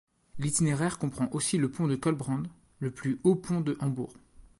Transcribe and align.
L'itinéraire 0.39 0.97
comprend 0.97 1.29
aussi 1.31 1.59
le 1.59 1.69
pont 1.69 1.85
de 1.87 1.95
Köhlbrand, 1.95 2.41
le 2.79 2.89
plus 2.89 3.19
haut 3.23 3.35
pont 3.35 3.61
de 3.61 3.77
Hambourg. 3.81 4.15